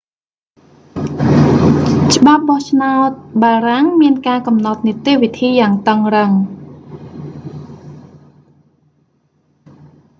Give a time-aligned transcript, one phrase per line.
[2.15, 3.09] ច្បាប់បោះឆ្នោត
[3.43, 6.31] បារាំងមានការកំណត់និតិវិធីយ៉ាងតឹងរឹង